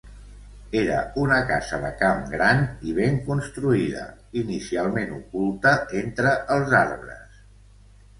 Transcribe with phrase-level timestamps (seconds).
[0.77, 4.05] Era una casa de camp gran i ben construïda,
[4.41, 7.37] inicialment oculta entre els arbres.